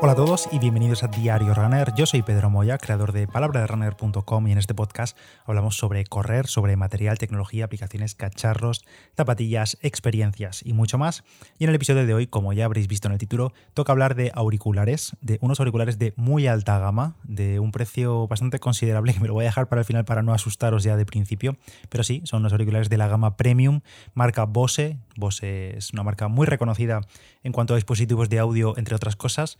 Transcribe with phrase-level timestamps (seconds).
[0.00, 1.94] Hola a todos y bienvenidos a Diario Runner.
[1.94, 5.16] Yo soy Pedro Moya, creador de palabraderunner.com y en este podcast
[5.46, 8.84] hablamos sobre correr, sobre material, tecnología, aplicaciones, cacharros,
[9.16, 11.24] zapatillas, experiencias y mucho más.
[11.58, 14.14] Y en el episodio de hoy, como ya habréis visto en el título, toca hablar
[14.14, 19.20] de auriculares, de unos auriculares de muy alta gama, de un precio bastante considerable que
[19.20, 21.56] me lo voy a dejar para el final para no asustaros ya de principio,
[21.88, 23.80] pero sí, son unos auriculares de la gama premium,
[24.12, 24.98] marca Bose.
[25.16, 27.00] Bose es una marca muy reconocida
[27.42, 29.58] en cuanto a dispositivos de audio, entre otras cosas.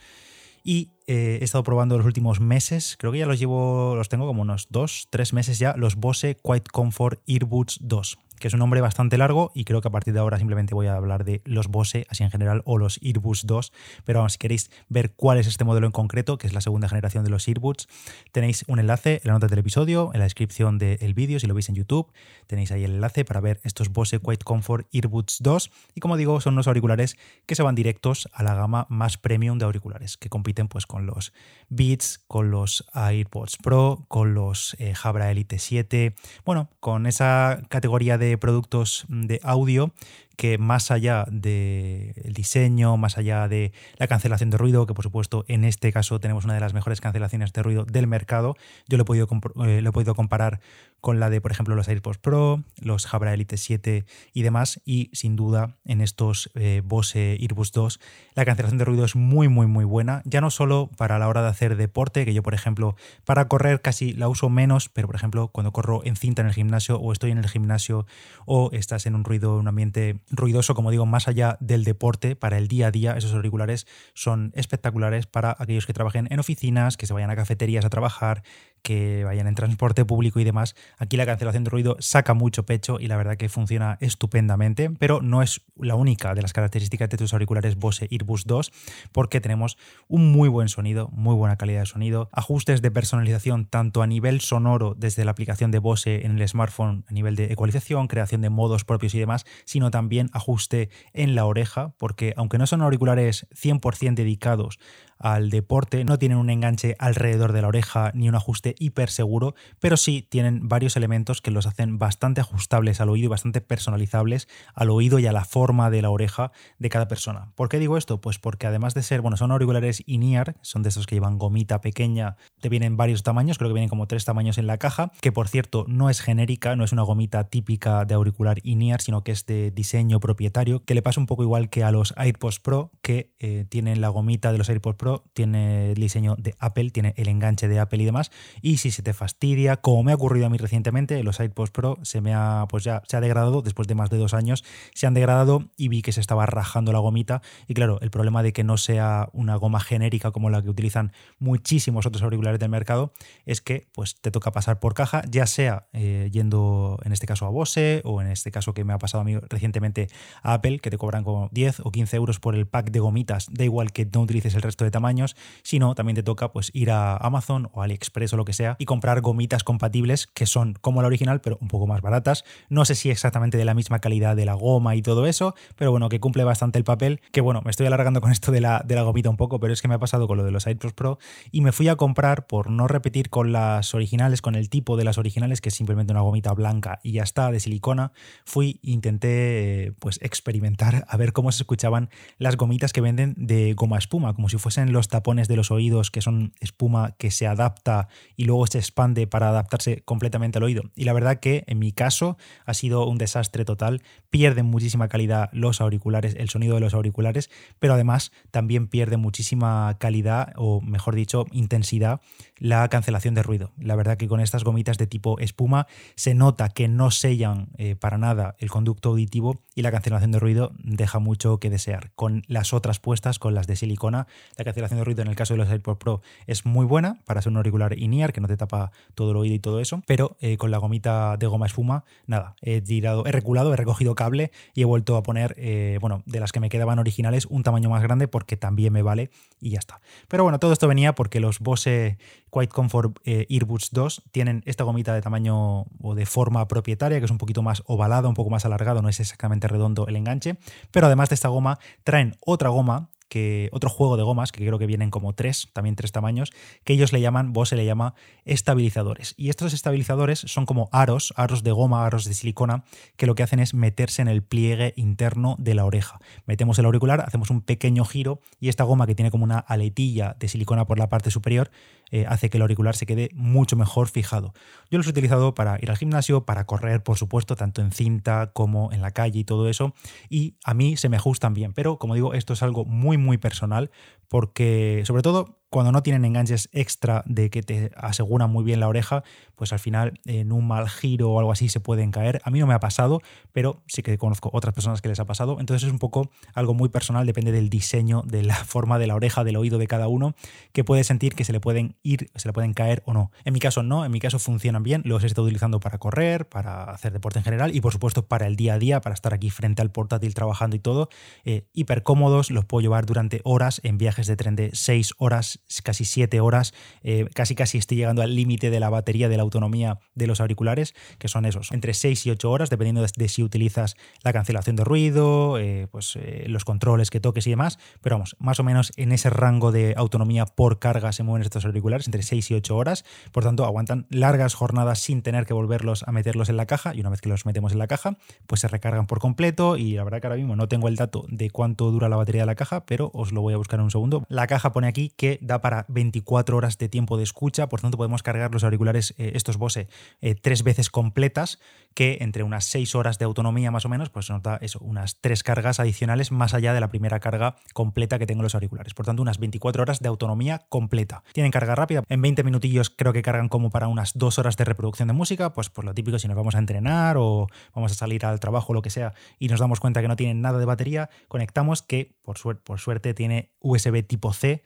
[0.65, 4.27] Y eh, he estado probando los últimos meses, creo que ya los llevo, los tengo
[4.27, 8.61] como unos dos, tres meses ya, los Bose Quiet Comfort Earbuds 2 que es un
[8.61, 11.41] nombre bastante largo y creo que a partir de ahora simplemente voy a hablar de
[11.47, 13.73] los Bose así en general o los Earbuds 2,
[14.05, 16.87] pero vamos, si queréis ver cuál es este modelo en concreto, que es la segunda
[16.87, 17.89] generación de los Earbuds,
[18.33, 21.55] tenéis un enlace en la nota del episodio, en la descripción del vídeo, si lo
[21.55, 22.13] veis en YouTube,
[22.47, 26.43] tenéis ahí el enlace para ver estos Bose Quiet Comfort Earbuds 2 y como digo,
[26.43, 30.29] son unos auriculares que se van directos a la gama más premium de auriculares, que
[30.29, 31.33] compiten pues con los
[31.71, 36.15] Beats, con los AirPods Pro, con los eh, Jabra Elite 7,
[36.45, 39.93] bueno, con esa categoría de productos de audio
[40.37, 45.45] que más allá del diseño, más allá de la cancelación de ruido, que por supuesto
[45.49, 48.57] en este caso tenemos una de las mejores cancelaciones de ruido del mercado,
[48.89, 49.29] yo lo he podido,
[49.65, 50.61] eh, comparar
[51.01, 55.11] con la de, por ejemplo, los AirPods Pro, los Jabra Elite 7 y demás, y
[55.13, 58.01] sin duda en estos eh, Bose Earbuds 2
[58.35, 61.43] la cancelación de ruido es muy, muy, muy buena, ya no solo para la hora
[61.43, 65.17] de hacer deporte, que yo, por ejemplo, para correr casi la uso menos, pero por
[65.17, 68.07] ejemplo, cuando corro en cinta en el gimnasio o estoy en el gimnasio
[68.47, 72.37] o estás en un ruido, en un ambiente ruidoso, como digo, más allá del deporte,
[72.37, 76.97] para el día a día, esos auriculares son espectaculares para aquellos que trabajen en oficinas,
[76.97, 78.43] que se vayan a cafeterías a trabajar,
[78.85, 80.77] que vayan en transporte público y demás.
[80.99, 85.23] Aquí la cancelación de ruido saca mucho pecho y la verdad que funciona estupendamente, pero
[85.23, 88.73] no es la única de las características de tus auriculares Bose Earbuds 2,
[89.11, 94.03] porque tenemos un muy buen sonido, muy buena calidad de sonido, ajustes de personalización tanto
[94.03, 98.07] a nivel sonoro desde la aplicación de Bose en el smartphone a nivel de ecualización,
[98.07, 102.67] creación de modos propios y demás, sino también ajuste en la oreja, porque aunque no
[102.67, 104.79] son auriculares 100% dedicados
[105.19, 109.55] al deporte, no tienen un enganche alrededor de la oreja ni un ajuste hiper seguro,
[109.81, 114.49] pero sí tienen varios elementos que los hacen bastante ajustables al oído y bastante personalizables
[114.75, 117.53] al oído y a la forma de la oreja de cada persona.
[117.55, 118.21] ¿Por qué digo esto?
[118.21, 121.81] Pues porque además de ser, bueno, son auriculares in-ear, son de esos que llevan gomita
[121.81, 125.33] pequeña, te vienen varios tamaños, creo que vienen como tres tamaños en la caja, que
[125.33, 129.33] por cierto no es genérica, no es una gomita típica de auricular in-ear, sino que
[129.33, 132.91] es de diseño propietario, que le pasa un poco igual que a los AirPods Pro,
[133.03, 137.15] que eh, tienen la gomita de los AirPods Pro tiene el diseño de Apple, tiene
[137.17, 138.31] el enganche de Apple y demás.
[138.63, 141.99] Y si se te fastidia, como me ha ocurrido a mí recientemente, los iPods Pro
[142.03, 145.07] se me ha, pues ya se ha degradado después de más de dos años, se
[145.07, 147.43] han degradado y vi que se estaba rajando la gomita.
[147.69, 151.13] Y claro, el problema de que no sea una goma genérica como la que utilizan
[151.39, 153.13] muchísimos otros auriculares del mercado
[153.45, 157.47] es que pues te toca pasar por caja, ya sea eh, yendo en este caso
[157.47, 160.09] a Bose o en este caso que me ha pasado a mí recientemente
[160.43, 163.49] a Apple, que te cobran como 10 o 15 euros por el pack de gomitas,
[163.51, 166.71] da igual que no utilices el resto de tamaño años, sino también te toca pues
[166.75, 170.75] ir a Amazon o AliExpress o lo que sea y comprar gomitas compatibles que son
[170.81, 172.45] como la original, pero un poco más baratas.
[172.69, 175.91] No sé si exactamente de la misma calidad de la goma y todo eso, pero
[175.91, 177.21] bueno, que cumple bastante el papel.
[177.33, 179.73] Que bueno, me estoy alargando con esto de la, de la gomita un poco, pero
[179.73, 181.19] es que me ha pasado con lo de los AirPods Pro
[181.53, 185.05] y me fui a comprar por no repetir con las originales, con el tipo de
[185.05, 188.13] las originales, que es simplemente una gomita blanca y ya está, de silicona.
[188.45, 193.99] Fui, intenté pues experimentar a ver cómo se escuchaban las gomitas que venden de goma
[193.99, 198.09] espuma, como si fuesen los tapones de los oídos, que son espuma que se adapta
[198.37, 200.83] y luego se expande para adaptarse completamente al oído.
[200.95, 204.03] Y la verdad que en mi caso ha sido un desastre total.
[204.31, 209.97] Pierden muchísima calidad los auriculares, el sonido de los auriculares, pero además también pierde muchísima
[209.99, 212.21] calidad, o mejor dicho, intensidad,
[212.57, 213.73] la cancelación de ruido.
[213.79, 215.87] La verdad que con estas gomitas de tipo espuma
[216.17, 220.39] se nota que no sellan eh, para nada el conducto auditivo y la cancelación de
[220.39, 222.13] ruido deja mucho que desear.
[222.15, 224.27] Con las otras puestas, con las de silicona,
[224.57, 227.41] la cancelación de ruido en el caso de los AirPods Pro es muy buena para
[227.41, 230.37] ser un auricular in-ear que no te tapa todo el oído y todo eso, pero
[230.41, 234.51] eh, con la gomita de goma espuma, nada, he tirado, he reculado, he recogido cable
[234.75, 237.89] y he vuelto a poner, eh, bueno, de las que me quedaban originales, un tamaño
[237.89, 239.31] más grande porque también me vale
[239.61, 240.01] y ya está.
[240.29, 242.19] Pero bueno, todo esto venía porque los Bose
[242.51, 247.25] Quiet Comfort eh, Earbuds 2 tienen esta gomita de tamaño o de forma propietaria, que
[247.25, 250.57] es un poquito más ovalada, un poco más alargado, no es exactamente redondo el enganche,
[250.91, 254.79] pero además de esta goma traen otra goma que otro juego de gomas, que creo
[254.79, 256.53] que vienen como tres, también tres tamaños,
[256.85, 258.15] que ellos le llaman, Bose le llama
[258.45, 259.35] estabilizadores.
[259.37, 262.85] Y estos estabilizadores son como aros, aros de goma, aros de silicona,
[263.17, 266.21] que lo que hacen es meterse en el pliegue interno de la oreja.
[266.47, 270.37] Metemos el auricular, hacemos un pequeño giro y esta goma que tiene como una aletilla
[270.39, 271.73] de silicona por la parte superior
[272.11, 274.53] eh, hace que el auricular se quede mucho mejor fijado.
[274.91, 278.53] Yo los he utilizado para ir al gimnasio, para correr, por supuesto, tanto en cinta
[278.53, 279.95] como en la calle y todo eso,
[280.29, 283.39] y a mí se me ajustan bien, pero como digo, esto es algo muy, muy
[283.39, 283.91] personal,
[284.29, 288.87] porque sobre todo cuando no tienen enganches extra de que te aseguran muy bien la
[288.87, 289.25] oreja,
[289.57, 292.41] pues al final en un mal giro o algo así se pueden caer.
[292.45, 295.25] A mí no me ha pasado, pero sí que conozco otras personas que les ha
[295.25, 295.57] pasado.
[295.59, 299.17] Entonces es un poco algo muy personal, depende del diseño, de la forma de la
[299.17, 300.37] oreja, del oído de cada uno,
[300.73, 303.33] que puede sentir que se le pueden ir, se le pueden caer o no.
[303.45, 306.49] En mi caso no, en mi caso funcionan bien, los he estado utilizando para correr,
[306.49, 309.35] para hacer deporte en general y por supuesto para el día a día, para estar
[309.35, 311.09] aquí frente al portátil trabajando y todo.
[311.45, 315.64] Eh, hiper cómodos, los puedo llevar durante horas en viajes de tren de 6 horas
[315.83, 319.43] casi 7 horas, eh, casi casi estoy llegando al límite de la batería de la
[319.43, 323.43] autonomía de los auriculares, que son esos, entre 6 y 8 horas, dependiendo de, si
[323.43, 328.17] utilizas la cancelación de ruido, eh, pues eh, los controles que toques y demás, pero
[328.17, 332.07] vamos, más o menos en ese rango de autonomía por carga se mueven estos auriculares,
[332.07, 336.13] entre 6 y 8 horas, por tanto aguantan largas jornadas sin tener que volverlos a
[336.13, 338.17] meterlos en la caja y una vez que los metemos en la caja,
[338.47, 339.77] pues se recargan por completo.
[339.77, 342.43] Y la verdad que ahora mismo no tengo el dato de cuánto dura la batería
[342.43, 344.25] de la caja, pero os lo voy a buscar en un segundo.
[344.29, 347.97] La caja pone aquí que da para 24 horas de tiempo de escucha, por tanto
[347.97, 349.89] podemos cargar los auriculares, eh, estos Bose,
[350.21, 351.59] eh, tres veces completas,
[351.95, 355.21] que entre unas 6 horas de autonomía más o menos, pues nos da eso, unas
[355.21, 358.95] tres cargas adicionales más allá de la primera carga completa que tengo los auriculares.
[358.95, 361.23] Por tanto, unas 24 horas de autonomía completa.
[361.33, 364.65] Tienen carga rápida, en 20 minutillos creo que cargan como para unas 2 horas de
[364.65, 367.95] reproducción de música, pues por lo típico si nos vamos a entrenar o vamos a
[367.95, 370.59] salir al trabajo o lo que sea y nos damos cuenta que no tienen nada
[370.59, 372.39] de batería, conectamos que por
[372.79, 374.63] suerte tiene USB tipo C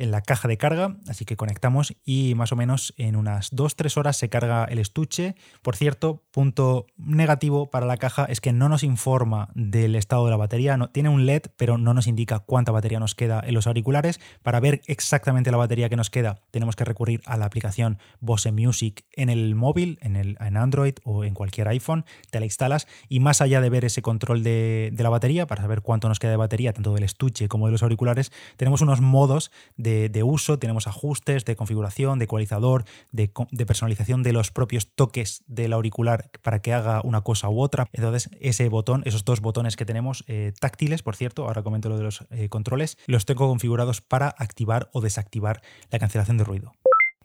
[0.00, 3.96] en la caja de carga, así que conectamos y más o menos en unas 2-3
[3.98, 5.34] horas se carga el estuche.
[5.62, 10.30] Por cierto, punto negativo para la caja es que no nos informa del estado de
[10.30, 13.54] la batería, no, tiene un LED, pero no nos indica cuánta batería nos queda en
[13.54, 14.20] los auriculares.
[14.42, 18.52] Para ver exactamente la batería que nos queda, tenemos que recurrir a la aplicación Bose
[18.52, 23.40] Music en el móvil, en, Android o en cualquier iPhone, te la instalas y más
[23.40, 26.72] allá de ver ese control de la batería, para saber cuánto nos queda de batería,
[26.72, 31.44] tanto del estuche como de los auriculares, tenemos unos modos de de, uso, tenemos ajustes
[31.44, 33.28] de configuración, de ecualizador, de,
[33.66, 37.86] personalización de los propios toques del auricular para que haga una cosa u otra.
[37.92, 41.96] Entonces, ese botón, esos dos botones que tenemos eh, táctiles, por cierto, ahora comento lo
[41.96, 46.72] de los eh, controles, los tengo configurados para activar o desactivar la cancelación de ruido.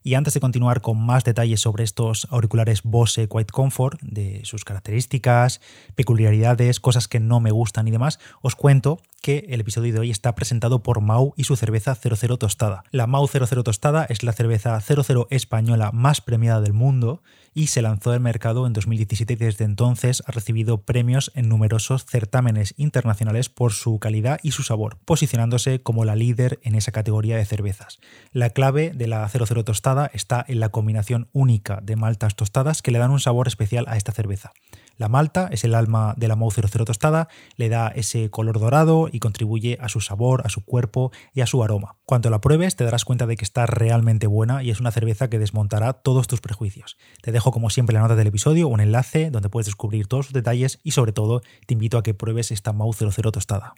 [0.08, 4.64] Y antes de continuar con más detalles sobre estos auriculares Bose Quiet Comfort, de sus
[4.64, 5.62] características,
[5.96, 10.12] peculiaridades, cosas que no me gustan y demás, os cuento que el episodio de hoy
[10.12, 12.83] está presentado por Mau y su cerveza 00 tostada.
[12.92, 17.24] La Mau 00 tostada es la cerveza 00 española más premiada del mundo
[17.56, 22.06] y se lanzó al mercado en 2017 y desde entonces ha recibido premios en numerosos
[22.06, 27.36] certámenes internacionales por su calidad y su sabor, posicionándose como la líder en esa categoría
[27.36, 27.98] de cervezas.
[28.31, 32.92] La clave de la 00 tostada está en la combinación única de maltas tostadas que
[32.92, 34.54] le dan un sabor especial a esta cerveza.
[34.98, 37.28] La malta es el alma de la Mau 00 tostada,
[37.58, 41.48] le da ese color dorado y contribuye a su sabor, a su cuerpo y a
[41.48, 41.98] su aroma.
[42.06, 45.30] Cuando la pruebes te darás cuenta de que está realmente buena y es una cerveza
[45.30, 46.98] que desmontará todos tus prejuicios.
[47.22, 50.34] Te dejo como siempre la nota del episodio un enlace donde puedes descubrir todos sus
[50.34, 53.74] detalles y sobre todo te invito a que pruebes esta Mau 00 tostada.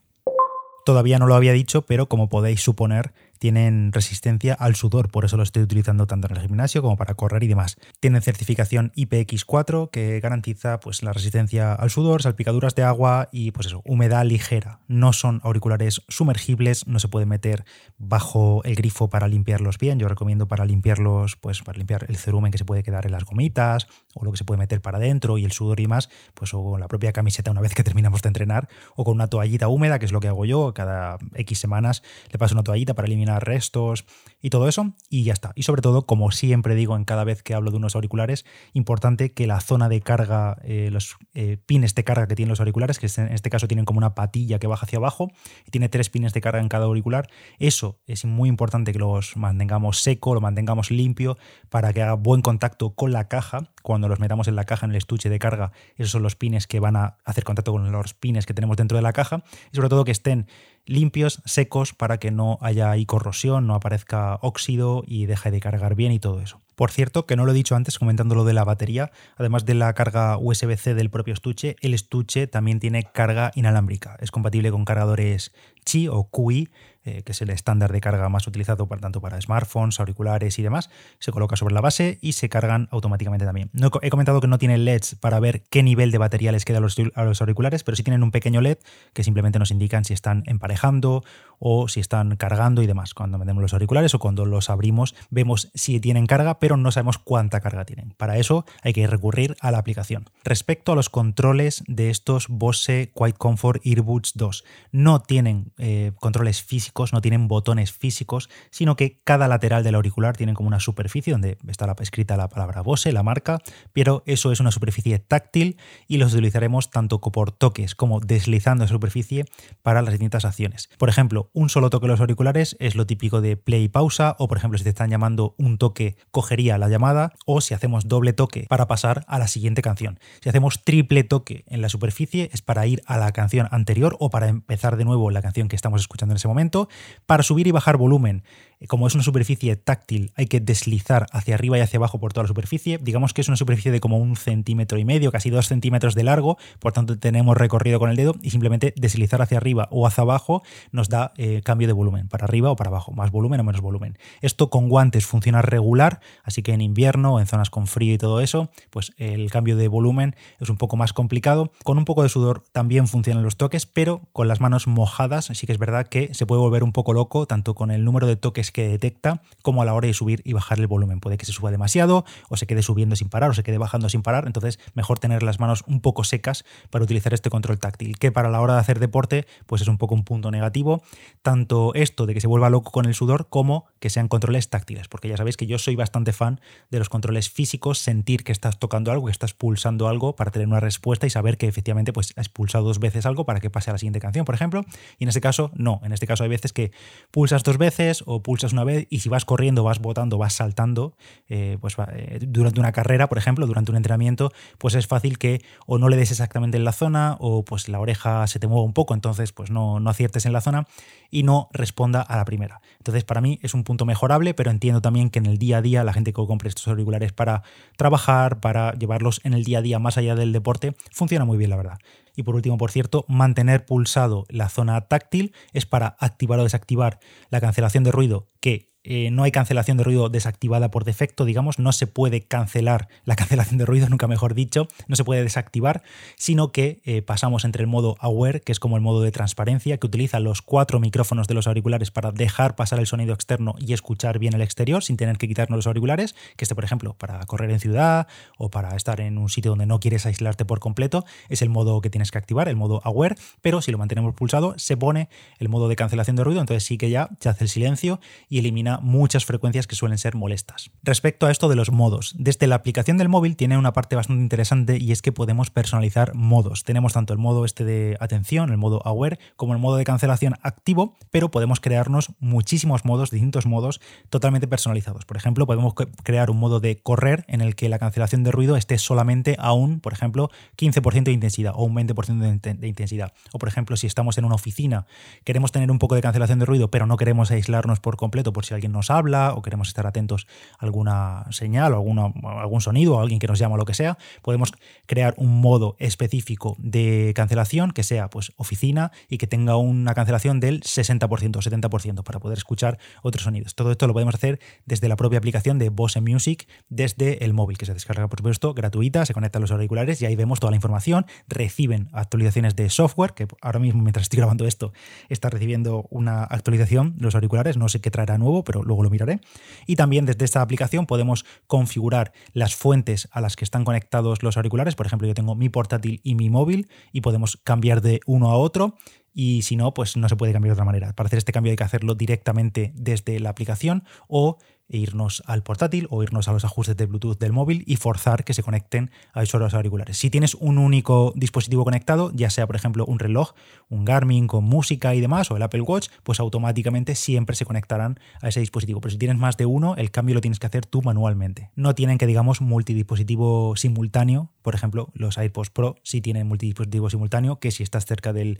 [0.87, 5.37] Todavía no lo había dicho, pero como podéis suponer, tienen resistencia al sudor, por eso
[5.37, 7.77] lo estoy utilizando tanto en el gimnasio como para correr y demás.
[7.99, 13.67] Tienen certificación IPX4 que garantiza pues, la resistencia al sudor, salpicaduras de agua y pues
[13.67, 14.79] eso, humedad ligera.
[14.87, 17.65] No son auriculares sumergibles, no se puede meter
[17.97, 19.99] bajo el grifo para limpiarlos bien.
[19.99, 23.25] Yo recomiendo para limpiarlos, pues para limpiar el cerumen que se puede quedar en las
[23.25, 26.53] gomitas o lo que se puede meter para adentro y el sudor y más, pues
[26.53, 29.67] o con la propia camiseta una vez que terminamos de entrenar o con una toallita
[29.67, 33.07] húmeda, que es lo que hago yo, cada X semanas le paso una toallita para
[33.07, 34.05] eliminar restos
[34.41, 35.51] y todo eso, y ya está.
[35.55, 39.33] Y sobre todo, como siempre digo en cada vez que hablo de unos auriculares, importante
[39.33, 42.99] que la zona de carga, eh, los eh, pines de carga que tienen los auriculares,
[42.99, 45.29] que en este caso tienen como una patilla que baja hacia abajo
[45.65, 47.29] y tiene tres pines de carga en cada auricular,
[47.59, 51.37] eso es muy importante que los mantengamos seco, lo mantengamos limpio
[51.69, 53.71] para que haga buen contacto con la caja.
[53.87, 56.67] Cuando los metamos en la caja, en el estuche de carga, esos son los pines
[56.67, 59.77] que van a hacer contacto con los pines que tenemos dentro de la caja y
[59.77, 60.47] sobre todo que estén
[60.85, 65.95] limpios, secos, para que no haya ahí corrosión, no aparezca óxido y deje de cargar
[65.95, 66.59] bien y todo eso.
[66.77, 69.73] Por cierto, que no lo he dicho antes comentando lo de la batería, además de
[69.73, 74.15] la carga USB-C del propio estuche, el estuche también tiene carga inalámbrica.
[74.19, 75.53] Es compatible con cargadores
[75.83, 76.69] Qi o QI
[77.07, 80.61] eh, que es el estándar de carga más utilizado para, tanto para smartphones, auriculares y
[80.61, 83.71] demás, se coloca sobre la base y se cargan automáticamente también.
[84.01, 87.23] He comentado que no tienen LEDs para ver qué nivel de batería les queda a
[87.23, 88.79] los auriculares, pero sí tienen un pequeño LED
[89.13, 91.23] que simplemente nos indican si están emparejando
[91.59, 93.13] o si están cargando y demás.
[93.13, 97.17] Cuando metemos los auriculares o cuando los abrimos vemos si tienen carga, pero no sabemos
[97.17, 98.13] cuánta carga tienen.
[98.17, 100.25] Para eso hay que recurrir a la aplicación.
[100.43, 106.61] Respecto a los controles de estos Bose Quiet Comfort Earbuds 2, no tienen eh, controles
[106.63, 106.77] físicos
[107.13, 111.57] no tienen botones físicos, sino que cada lateral del auricular tiene como una superficie donde
[111.67, 113.59] está escrita la palabra Bose, la marca,
[113.93, 118.89] pero eso es una superficie táctil y los utilizaremos tanto por toques como deslizando la
[118.89, 119.45] superficie
[119.81, 120.89] para las distintas acciones.
[120.97, 124.35] Por ejemplo, un solo toque en los auriculares es lo típico de play y pausa,
[124.39, 128.07] o por ejemplo, si te están llamando un toque, cogería la llamada, o si hacemos
[128.07, 130.19] doble toque para pasar a la siguiente canción.
[130.41, 134.29] Si hacemos triple toque en la superficie es para ir a la canción anterior o
[134.29, 136.89] para empezar de nuevo la canción que estamos escuchando en ese momento
[137.25, 138.43] para subir y bajar volumen
[138.85, 142.43] como es una superficie táctil, hay que deslizar hacia arriba y hacia abajo por toda
[142.43, 142.99] la superficie.
[142.99, 146.23] Digamos que es una superficie de como un centímetro y medio, casi dos centímetros de
[146.23, 150.21] largo, por tanto tenemos recorrido con el dedo y simplemente deslizar hacia arriba o hacia
[150.21, 153.63] abajo nos da eh, cambio de volumen, para arriba o para abajo, más volumen o
[153.63, 154.17] menos volumen.
[154.41, 158.41] Esto con guantes funciona regular, así que en invierno en zonas con frío y todo
[158.41, 161.71] eso, pues el cambio de volumen es un poco más complicado.
[161.83, 165.65] Con un poco de sudor también funcionan los toques, pero con las manos mojadas sí
[165.65, 168.35] que es verdad que se puede volver un poco loco, tanto con el número de
[168.35, 171.19] toques que detecta como a la hora de subir y bajar el volumen.
[171.19, 174.09] Puede que se suba demasiado o se quede subiendo sin parar o se quede bajando
[174.09, 174.45] sin parar.
[174.47, 178.49] Entonces, mejor tener las manos un poco secas para utilizar este control táctil, que para
[178.49, 181.03] la hora de hacer deporte, pues es un poco un punto negativo.
[181.41, 185.07] Tanto esto de que se vuelva loco con el sudor como que sean controles táctiles,
[185.07, 188.79] porque ya sabéis que yo soy bastante fan de los controles físicos, sentir que estás
[188.79, 192.33] tocando algo, que estás pulsando algo para tener una respuesta y saber que efectivamente pues
[192.35, 194.85] has pulsado dos veces algo para que pase a la siguiente canción, por ejemplo.
[195.17, 196.01] Y en este caso, no.
[196.03, 196.91] En este caso hay veces que
[197.31, 201.15] pulsas dos veces o pulsas una vez y si vas corriendo, vas botando, vas saltando,
[201.49, 205.61] eh, pues eh, durante una carrera, por ejemplo, durante un entrenamiento, pues es fácil que
[205.85, 208.83] o no le des exactamente en la zona o pues la oreja se te mueva
[208.83, 210.87] un poco, entonces pues no, no aciertes en la zona
[211.29, 212.81] y no responda a la primera.
[212.97, 215.81] Entonces para mí es un punto mejorable, pero entiendo también que en el día a
[215.81, 217.63] día la gente que compre estos auriculares para
[217.97, 221.69] trabajar, para llevarlos en el día a día más allá del deporte, funciona muy bien,
[221.69, 221.99] la verdad.
[222.37, 227.19] Y por último, por cierto, mantener pulsado la zona táctil es para activar o desactivar
[227.49, 231.79] la cancelación de ruido que eh, no hay cancelación de ruido desactivada por defecto, digamos,
[231.79, 236.03] no se puede cancelar la cancelación de ruido, nunca mejor dicho, no se puede desactivar,
[236.35, 239.97] sino que eh, pasamos entre el modo Aware, que es como el modo de transparencia,
[239.97, 243.93] que utiliza los cuatro micrófonos de los auriculares para dejar pasar el sonido externo y
[243.93, 247.39] escuchar bien el exterior sin tener que quitarnos los auriculares, que este, por ejemplo, para
[247.45, 251.23] correr en ciudad o para estar en un sitio donde no quieres aislarte por completo,
[251.47, 254.73] es el modo que tienes que activar, el modo Aware, pero si lo mantenemos pulsado,
[254.77, 257.69] se pone el modo de cancelación de ruido, entonces sí que ya se hace el
[257.69, 260.91] silencio y elimina muchas frecuencias que suelen ser molestas.
[261.03, 264.41] Respecto a esto de los modos, desde la aplicación del móvil tiene una parte bastante
[264.41, 266.83] interesante y es que podemos personalizar modos.
[266.83, 270.55] Tenemos tanto el modo este de atención, el modo aware, como el modo de cancelación
[270.61, 275.25] activo, pero podemos crearnos muchísimos modos, distintos modos totalmente personalizados.
[275.25, 278.77] Por ejemplo, podemos crear un modo de correr en el que la cancelación de ruido
[278.77, 283.33] esté solamente a un, por ejemplo, 15% de intensidad o un 20% de intensidad.
[283.51, 285.05] O por ejemplo, si estamos en una oficina,
[285.43, 288.65] queremos tener un poco de cancelación de ruido, pero no queremos aislarnos por completo por
[288.65, 290.47] si alguien nos habla o queremos estar atentos
[290.79, 293.93] a alguna señal o alguna, algún sonido o alguien que nos llama o lo que
[293.93, 294.73] sea, podemos
[295.05, 300.59] crear un modo específico de cancelación que sea pues oficina y que tenga una cancelación
[300.59, 303.75] del 60% o 70% para poder escuchar otros sonidos.
[303.75, 307.77] Todo esto lo podemos hacer desde la propia aplicación de Bose Music desde el móvil
[307.77, 310.71] que se descarga por supuesto gratuita, se conecta a los auriculares y ahí vemos toda
[310.71, 314.93] la información, reciben actualizaciones de software que ahora mismo mientras estoy grabando esto
[315.29, 319.39] está recibiendo una actualización los auriculares, no sé qué traerá nuevo, pero luego lo miraré.
[319.87, 324.57] Y también desde esta aplicación podemos configurar las fuentes a las que están conectados los
[324.57, 324.95] auriculares.
[324.95, 328.57] Por ejemplo, yo tengo mi portátil y mi móvil y podemos cambiar de uno a
[328.57, 328.95] otro
[329.33, 331.13] y si no, pues no se puede cambiar de otra manera.
[331.13, 334.57] Para hacer este cambio hay que hacerlo directamente desde la aplicación o
[334.89, 338.43] e irnos al portátil o irnos a los ajustes de Bluetooth del móvil y forzar
[338.43, 340.17] que se conecten a esos auriculares.
[340.17, 343.53] Si tienes un único dispositivo conectado, ya sea por ejemplo un reloj,
[343.89, 348.19] un Garmin con música y demás, o el Apple Watch, pues automáticamente siempre se conectarán
[348.41, 349.01] a ese dispositivo.
[349.01, 351.71] Pero si tienes más de uno, el cambio lo tienes que hacer tú manualmente.
[351.75, 354.51] No tienen que, digamos, multidispositivo simultáneo.
[354.67, 358.59] Por ejemplo, los iPods Pro sí tienen multidispositivo simultáneo, que si estás cerca del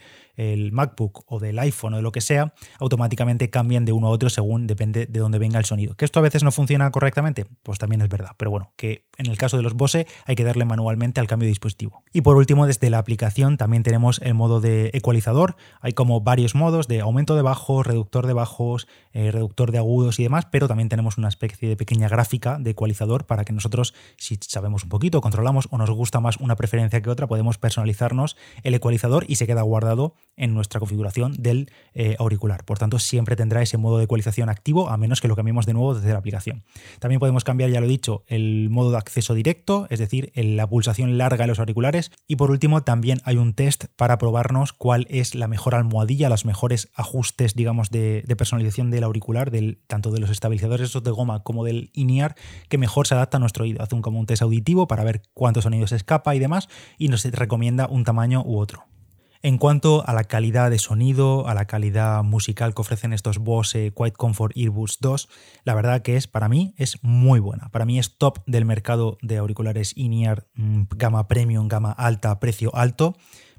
[0.72, 4.30] MacBook o del iPhone o de lo que sea, automáticamente cambian de uno a otro
[4.30, 5.96] según depende de dónde venga el sonido.
[5.96, 8.30] Que esto a veces no funciona correctamente, pues también es verdad.
[8.38, 11.46] Pero bueno, que en el caso de los Bose hay que darle manualmente al cambio
[11.46, 12.04] de dispositivo.
[12.14, 15.58] Y por último, desde la aplicación también tenemos el modo de ecualizador.
[15.82, 20.20] Hay como varios modos de aumento de bajos, reductor de bajos, eh, reductor de agudos
[20.20, 23.94] y demás, pero también tenemos una especie de pequeña gráfica de ecualizador para que nosotros,
[24.16, 28.38] si sabemos un poquito, controlamos o nos gusta más una preferencia que otra, podemos personalizarnos
[28.64, 32.64] el ecualizador y se queda guardado en nuestra configuración del eh, auricular.
[32.64, 35.74] Por tanto, siempre tendrá ese modo de ecualización activo, a menos que lo cambiemos de
[35.74, 36.64] nuevo desde la aplicación.
[37.00, 40.68] También podemos cambiar, ya lo he dicho, el modo de acceso directo, es decir, la
[40.68, 42.12] pulsación larga de los auriculares.
[42.28, 46.46] Y por último, también hay un test para probarnos cuál es la mejor almohadilla, los
[46.46, 51.66] mejores ajustes, digamos, de, personalización del auricular, del, tanto de los estabilizadores de goma como
[51.66, 52.36] del INEAR,
[52.70, 53.82] que mejor se adapta a nuestro oído.
[53.82, 57.24] Hace un, como un test auditivo para ver cuántos sonidos escapa y demás, y nos
[57.26, 58.86] recomienda un tamaño u otro.
[59.44, 63.94] En cuanto a la calidad de sonido, a la calidad musical que ofrecen estos Bose
[63.96, 65.30] Quiet Comfort Earbuds 2,
[65.64, 67.70] la verdad que es para mí es muy buena.
[67.70, 72.76] Para mí es top del mercado de auriculares in-ear mm, gama premium, gama alta, precio
[72.76, 73.16] alto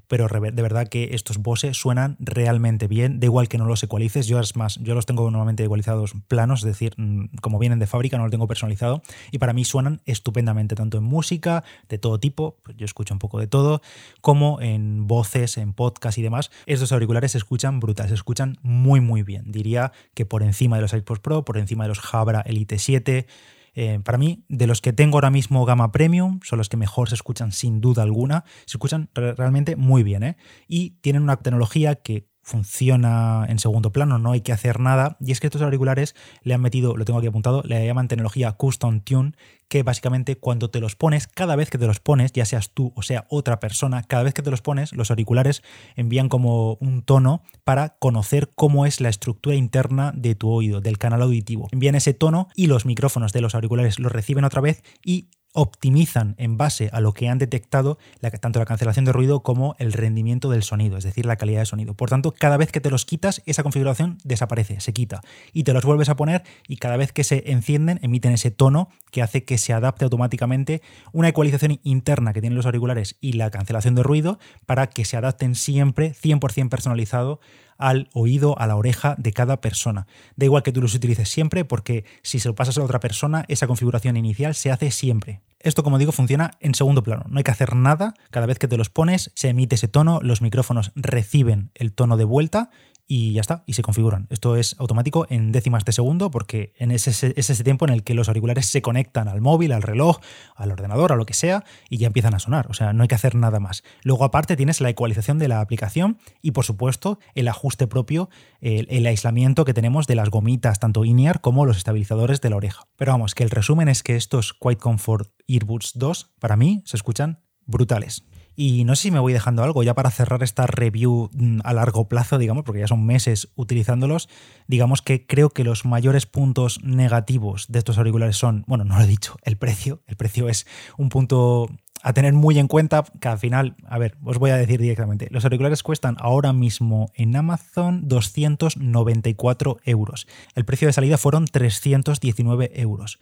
[0.09, 4.25] pero de verdad que estos Bose suenan realmente bien, da igual que no los ecualices,
[4.25, 7.85] yo es más, yo los tengo normalmente ecualizados planos, es decir, mm, como vienen de
[7.85, 12.19] fábrica, no los tengo personalizado, y para mí suenan estupendamente, tanto en música, de todo
[12.19, 13.81] tipo, pues yo escucho un poco de todo,
[14.19, 19.01] como en voces, en podcast y demás, estos auriculares se escuchan brutales, se escuchan muy
[19.01, 22.41] muy bien, diría que por encima de los AirPods Pro, por encima de los Jabra
[22.41, 23.27] Elite 7,
[23.73, 27.09] eh, para mí, de los que tengo ahora mismo gama premium, son los que mejor
[27.09, 28.43] se escuchan sin duda alguna.
[28.65, 30.37] Se escuchan realmente muy bien, ¿eh?
[30.67, 35.17] Y tienen una tecnología que funciona en segundo plano, no hay que hacer nada.
[35.19, 38.51] Y es que estos auriculares le han metido, lo tengo aquí apuntado, le llaman tecnología
[38.53, 39.33] Custom Tune,
[39.67, 42.91] que básicamente cuando te los pones, cada vez que te los pones, ya seas tú
[42.95, 45.61] o sea otra persona, cada vez que te los pones, los auriculares
[45.95, 50.97] envían como un tono para conocer cómo es la estructura interna de tu oído, del
[50.97, 51.67] canal auditivo.
[51.71, 56.35] Envían ese tono y los micrófonos de los auriculares los reciben otra vez y optimizan
[56.37, 57.97] en base a lo que han detectado
[58.39, 61.65] tanto la cancelación de ruido como el rendimiento del sonido, es decir, la calidad de
[61.65, 61.93] sonido.
[61.93, 65.73] Por tanto, cada vez que te los quitas, esa configuración desaparece, se quita y te
[65.73, 69.43] los vuelves a poner y cada vez que se encienden emiten ese tono que hace
[69.43, 74.03] que se adapte automáticamente una ecualización interna que tienen los auriculares y la cancelación de
[74.03, 77.39] ruido para que se adapten siempre 100% personalizado
[77.79, 80.05] al oído, a la oreja de cada persona.
[80.35, 83.45] Da igual que tú los utilices siempre porque si se lo pasas a otra persona,
[83.47, 85.41] esa configuración inicial se hace siempre.
[85.61, 87.25] Esto, como digo, funciona en segundo plano.
[87.27, 88.13] No hay que hacer nada.
[88.29, 92.15] Cada vez que te los pones, se emite ese tono, los micrófonos reciben el tono
[92.15, 92.69] de vuelta
[93.11, 94.27] y ya está, y se configuran.
[94.29, 98.03] Esto es automático en décimas de segundo porque en ese, es ese tiempo en el
[98.03, 100.19] que los auriculares se conectan al móvil, al reloj,
[100.55, 102.67] al ordenador, a lo que sea, y ya empiezan a sonar.
[102.69, 103.83] O sea, no hay que hacer nada más.
[104.03, 108.29] Luego aparte tienes la ecualización de la aplicación y por supuesto el ajuste propio,
[108.61, 112.57] el, el aislamiento que tenemos de las gomitas, tanto in-ear como los estabilizadores de la
[112.57, 112.83] oreja.
[112.95, 116.95] Pero vamos, que el resumen es que estos Quiet Comfort Earbuds 2 para mí se
[116.95, 118.23] escuchan brutales.
[118.61, 121.71] Y no sé si me voy dejando algo ya para cerrar esta review mm, a
[121.71, 124.27] largo plazo, digamos, porque ya son meses utilizándolos.
[124.67, 129.03] Digamos que creo que los mayores puntos negativos de estos auriculares son, bueno, no lo
[129.05, 130.01] he dicho, el precio.
[130.07, 130.67] El precio es
[130.97, 131.69] un punto
[132.03, 135.29] a tener muy en cuenta que al final, a ver, os voy a decir directamente,
[135.31, 140.27] los auriculares cuestan ahora mismo en Amazon 294 euros.
[140.55, 143.19] El precio de salida fueron 319 euros.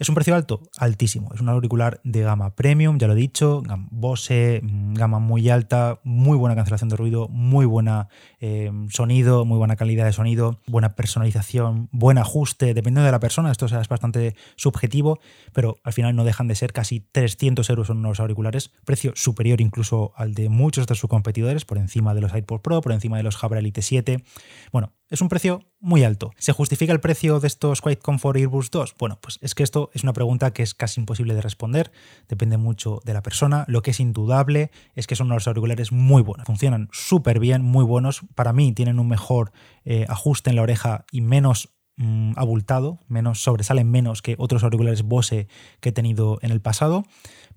[0.00, 0.62] ¿Es un precio alto?
[0.78, 1.28] Altísimo.
[1.34, 6.00] Es un auricular de gama premium, ya lo he dicho, Bose, mm, gama muy alta,
[6.04, 8.08] muy buena cancelación de ruido, muy buena
[8.40, 13.50] eh, sonido, muy buena calidad de sonido, buena personalización, buen ajuste, dependiendo de la persona,
[13.52, 15.18] esto es bastante subjetivo,
[15.52, 19.60] pero al final no dejan de ser casi 300 euros en unos auriculares, precio superior
[19.60, 23.18] incluso al de muchos de sus competidores, por encima de los iPod Pro, por encima
[23.18, 24.24] de los Jabra Elite 7.
[24.72, 26.32] Bueno, es un precio muy alto.
[26.38, 28.94] ¿Se justifica el precio de estos Quiet Comfort Earbuds 2?
[28.98, 31.90] Bueno, pues es que esto es una pregunta que es casi imposible de responder,
[32.28, 33.64] depende mucho de la persona.
[33.66, 37.84] Lo que es indudable es que son unos auriculares muy buenos, funcionan súper bien, muy
[37.84, 38.20] buenos.
[38.36, 39.52] Para mí tienen un mejor
[39.84, 45.02] eh, ajuste en la oreja y menos mm, abultado, menos, sobresalen menos que otros auriculares
[45.02, 45.48] Bose
[45.80, 47.04] que he tenido en el pasado.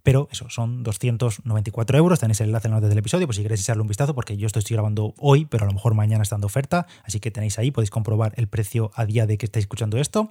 [0.03, 2.19] Pero eso, son 294 euros.
[2.19, 4.35] Tenéis el enlace en la nota del episodio, pues si queréis echarle un vistazo, porque
[4.35, 6.87] yo esto estoy grabando hoy, pero a lo mejor mañana está dando oferta.
[7.05, 10.29] Así que tenéis ahí, podéis comprobar el precio a día de que estáis escuchando esto.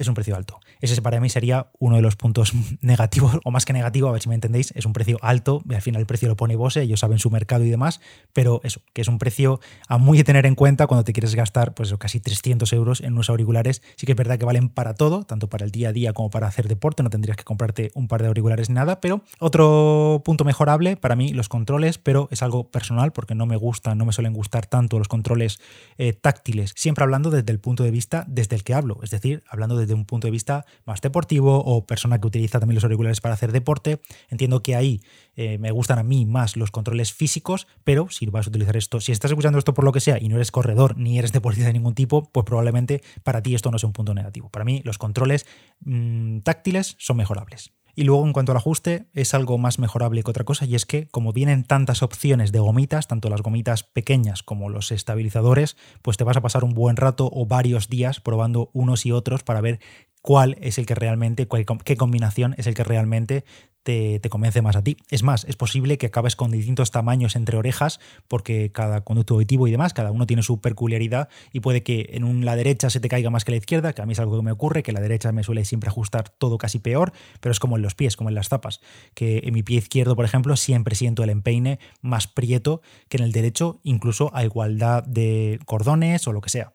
[0.00, 0.58] Es un precio alto.
[0.80, 4.20] Ese para mí sería uno de los puntos negativos, o más que negativo, a ver
[4.20, 5.62] si me entendéis, es un precio alto.
[5.70, 8.00] Al final el precio lo pone Bose, ellos saben su mercado y demás,
[8.32, 11.74] pero eso, que es un precio a muy tener en cuenta cuando te quieres gastar,
[11.74, 13.82] pues casi 300 euros en unos auriculares.
[13.96, 16.30] Sí que es verdad que valen para todo, tanto para el día a día como
[16.30, 17.02] para hacer deporte.
[17.02, 21.14] No tendrías que comprarte un par de auriculares ni nada pero otro punto mejorable para
[21.14, 24.64] mí, los controles, pero es algo personal porque no me gustan, no me suelen gustar
[24.64, 25.60] tanto los controles
[25.98, 29.44] eh, táctiles, siempre hablando desde el punto de vista desde el que hablo, es decir,
[29.46, 33.20] hablando desde un punto de vista más deportivo o persona que utiliza también los auriculares
[33.20, 34.00] para hacer deporte.
[34.30, 35.02] Entiendo que ahí
[35.36, 39.02] eh, me gustan a mí más los controles físicos, pero si vas a utilizar esto,
[39.02, 41.66] si estás escuchando esto por lo que sea y no eres corredor ni eres deportista
[41.66, 44.48] de ningún tipo, pues probablemente para ti esto no sea un punto negativo.
[44.48, 45.44] Para mí los controles
[45.84, 47.70] mm, táctiles son mejorables.
[47.94, 50.86] Y luego en cuanto al ajuste es algo más mejorable que otra cosa y es
[50.86, 56.16] que como vienen tantas opciones de gomitas, tanto las gomitas pequeñas como los estabilizadores, pues
[56.16, 59.60] te vas a pasar un buen rato o varios días probando unos y otros para
[59.60, 59.80] ver
[60.24, 61.46] cuál es el que realmente,
[61.84, 63.44] qué combinación es el que realmente
[63.82, 64.96] te, convence más a ti.
[65.10, 69.68] Es más, es posible que acabes con distintos tamaños entre orejas porque cada conducto auditivo
[69.68, 73.10] y demás, cada uno tiene su peculiaridad y puede que en la derecha se te
[73.10, 75.00] caiga más que la izquierda, que a mí es algo que me ocurre, que la
[75.00, 78.30] derecha me suele siempre ajustar todo casi peor, pero es como en los pies, como
[78.30, 78.80] en las zapas,
[79.12, 83.24] que en mi pie izquierdo, por ejemplo, siempre siento el empeine más prieto que en
[83.24, 86.72] el derecho, incluso a igualdad de cordones o lo que sea.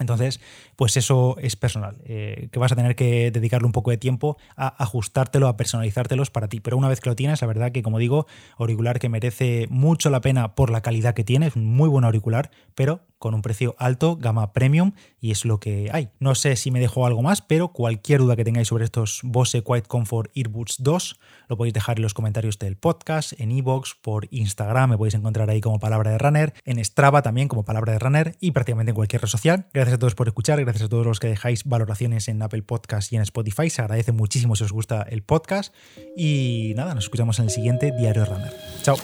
[0.00, 0.40] Entonces,
[0.76, 4.36] pues eso es personal, eh, que vas a tener que dedicarle un poco de tiempo
[4.56, 6.60] a ajustártelo, a personalizártelos para ti.
[6.60, 8.26] Pero una vez que lo tienes, la verdad que, como digo,
[8.58, 12.50] auricular que merece mucho la pena por la calidad que tiene, es muy buen auricular,
[12.74, 16.10] pero con un precio alto, gama premium, y es lo que hay.
[16.20, 19.62] No sé si me dejo algo más, pero cualquier duda que tengáis sobre estos Bose
[19.62, 24.28] Quiet Comfort Earbuds 2, lo podéis dejar en los comentarios del podcast, en iVoox, por
[24.30, 27.98] Instagram, me podéis encontrar ahí como palabra de runner, en Strava también como palabra de
[27.98, 29.68] runner, y prácticamente en cualquier red social.
[29.72, 33.10] Gracias a todos por escuchar, gracias a todos los que dejáis valoraciones en Apple Podcast
[33.10, 35.74] y en Spotify, se agradece muchísimo si os gusta el podcast,
[36.14, 38.52] y nada, nos escuchamos en el siguiente Diario Runner.
[38.82, 38.98] Chao.